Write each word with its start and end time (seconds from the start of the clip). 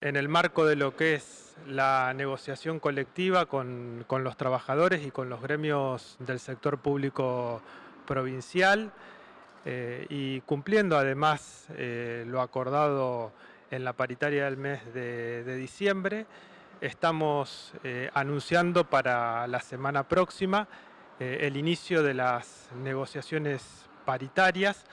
en 0.00 0.16
el 0.16 0.28
marco 0.28 0.64
de 0.64 0.76
lo 0.76 0.96
que 0.96 1.14
es 1.14 1.54
la 1.66 2.12
negociación 2.14 2.80
colectiva 2.80 3.46
con, 3.46 4.06
los 4.08 4.36
trabajadores 4.36 5.04
y 5.06 5.10
con 5.10 5.28
los 5.28 5.42
gremios 5.42 6.16
del 6.20 6.40
sector 6.40 6.78
público 6.78 7.60
provincial 8.06 8.92
eh, 9.66 10.06
y 10.08 10.40
cumpliendo 10.42 10.96
además 10.96 11.66
eh, 11.76 12.24
lo 12.26 12.40
acordado 12.40 13.32
en 13.70 13.84
la 13.84 13.92
paritaria 13.92 14.46
del 14.46 14.56
mes 14.56 14.80
de, 14.94 15.56
diciembre, 15.56 16.26
estamos 16.80 17.72
eh, 17.84 18.10
anunciando 18.14 18.88
para 18.88 19.46
la 19.46 19.60
semana 19.60 20.08
próxima 20.08 20.66
el 21.20 21.58
inicio 21.58 22.02
de 22.02 22.14
las 22.14 22.70
negociaciones 22.82 23.62
paritarias 24.06 24.86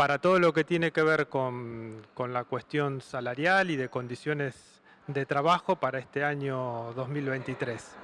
para 0.00 0.18
todo 0.18 0.38
lo 0.38 0.54
que 0.54 0.64
tiene 0.64 0.92
que 0.92 1.02
ver 1.02 1.28
con, 1.28 2.06
la 2.16 2.44
cuestión 2.44 3.02
salarial 3.02 3.70
y 3.70 3.76
de 3.76 3.90
condiciones 3.90 4.80
de 5.06 5.26
trabajo 5.26 5.76
para 5.76 5.98
este 5.98 6.24
año 6.24 6.94
2023. 6.94 7.96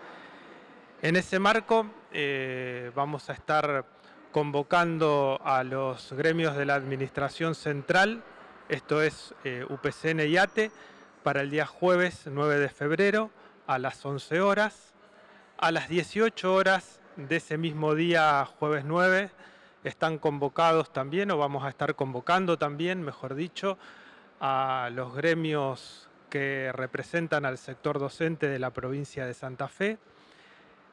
En 1.00 1.16
ese 1.16 1.38
marco 1.38 1.86
eh, 2.12 2.90
vamos 2.94 3.30
a 3.30 3.32
estar 3.32 3.86
convocando 4.30 5.40
a 5.42 5.64
los 5.64 6.12
gremios 6.12 6.54
de 6.54 6.66
la 6.66 6.74
Administración 6.74 7.54
Central, 7.54 8.22
esto 8.68 9.00
es 9.00 9.34
eh, 9.44 9.64
UPCN 9.66 10.20
y 10.28 10.36
ATE, 10.36 10.70
para 11.22 11.40
el 11.40 11.48
día 11.48 11.64
jueves 11.64 12.24
9 12.26 12.58
de 12.58 12.68
febrero 12.68 13.30
a 13.66 13.78
las 13.78 14.04
11 14.04 14.42
horas. 14.42 14.92
A 15.56 15.72
las 15.72 15.88
18 15.88 16.52
horas 16.52 17.00
de 17.16 17.36
ese 17.36 17.56
mismo 17.56 17.94
día, 17.94 18.44
jueves 18.44 18.84
9, 18.84 19.30
están 19.86 20.18
convocados 20.18 20.92
también, 20.92 21.30
o 21.30 21.38
vamos 21.38 21.64
a 21.64 21.68
estar 21.68 21.94
convocando 21.94 22.58
también, 22.58 23.02
mejor 23.02 23.36
dicho, 23.36 23.78
a 24.40 24.90
los 24.92 25.14
gremios 25.14 26.08
que 26.28 26.72
representan 26.72 27.44
al 27.44 27.56
sector 27.56 28.00
docente 28.00 28.48
de 28.48 28.58
la 28.58 28.70
provincia 28.70 29.24
de 29.26 29.32
Santa 29.32 29.68
Fe. 29.68 29.98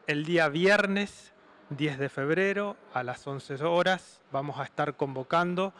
El 0.05 0.25
día 0.25 0.47
viernes 0.47 1.33
10 1.71 1.97
de 1.97 2.09
febrero 2.09 2.77
a 2.93 3.01
las 3.01 3.25
11 3.25 3.63
horas 3.63 4.21
vamos 4.31 4.59
a 4.59 4.63
estar 4.63 4.95
convocando 4.95 5.73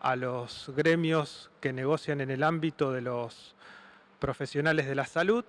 a 0.00 0.14
los 0.16 0.70
gremios 0.76 1.50
que 1.60 1.72
negocian 1.72 2.20
en 2.20 2.30
el 2.30 2.42
ámbito 2.42 2.92
de 2.92 3.00
los 3.00 3.54
profesionales 4.18 4.86
de 4.86 4.94
la 4.94 5.06
salud 5.06 5.46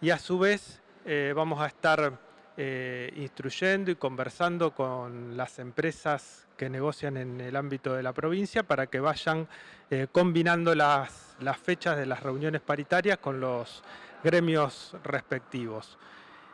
y 0.00 0.10
a 0.10 0.18
su 0.18 0.40
vez 0.40 0.82
eh, 1.04 1.32
vamos 1.36 1.60
a 1.60 1.66
estar 1.66 2.18
eh, 2.62 3.10
instruyendo 3.16 3.90
y 3.90 3.94
conversando 3.94 4.72
con 4.74 5.34
las 5.34 5.58
empresas 5.58 6.46
que 6.58 6.68
negocian 6.68 7.16
en 7.16 7.40
el 7.40 7.56
ámbito 7.56 7.94
de 7.94 8.02
la 8.02 8.12
provincia 8.12 8.64
para 8.64 8.86
que 8.86 9.00
vayan 9.00 9.48
eh, 9.88 10.08
combinando 10.12 10.74
las, 10.74 11.38
fechas 11.62 11.96
de 11.96 12.04
las 12.04 12.22
reuniones 12.22 12.60
paritarias 12.60 13.16
con 13.16 13.40
los 13.40 13.82
gremios 14.22 14.94
respectivos. 15.02 15.96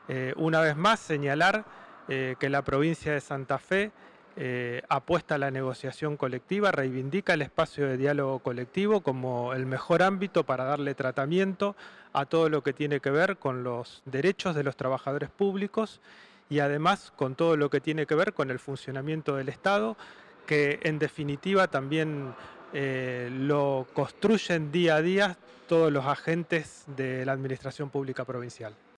Eh, 0.06 0.32
una 0.36 0.60
vez 0.60 0.76
más, 0.76 1.00
señalar 1.00 1.64
que 2.06 2.48
la 2.48 2.62
provincia 2.62 3.12
de 3.12 3.20
Santa 3.20 3.58
Fe 3.58 3.90
eh, 4.38 4.82
apuesta 4.90 5.36
a 5.36 5.38
la 5.38 5.50
negociación 5.50 6.18
colectiva, 6.18 6.70
reivindica 6.70 7.32
el 7.32 7.40
espacio 7.40 7.86
de 7.86 7.96
diálogo 7.96 8.40
colectivo 8.40 9.00
como 9.00 9.54
el 9.54 9.64
mejor 9.64 10.02
ámbito 10.02 10.44
para 10.44 10.64
darle 10.64 10.94
tratamiento 10.94 11.74
a 12.12 12.26
todo 12.26 12.50
lo 12.50 12.62
que 12.62 12.74
tiene 12.74 13.00
que 13.00 13.10
ver 13.10 13.38
con 13.38 13.64
los 13.64 14.02
derechos 14.04 14.54
de 14.54 14.62
los 14.62 14.76
trabajadores 14.76 15.30
públicos 15.30 16.02
y 16.50 16.58
además 16.58 17.12
con 17.16 17.34
todo 17.34 17.56
lo 17.56 17.70
que 17.70 17.80
tiene 17.80 18.06
que 18.06 18.14
ver 18.14 18.34
con 18.34 18.50
el 18.50 18.58
funcionamiento 18.58 19.36
del 19.36 19.48
Estado, 19.48 19.96
que 20.46 20.80
en 20.82 20.98
definitiva 20.98 21.68
también 21.68 22.34
eh, 22.74 23.30
lo 23.32 23.86
construyen 23.94 24.70
día 24.70 24.96
a 24.96 25.02
día 25.02 25.38
todos 25.66 25.90
los 25.90 26.04
agentes 26.04 26.84
de 26.94 27.24
la 27.24 27.32
Administración 27.32 27.90
Pública 27.90 28.24
Provincial. 28.24 28.74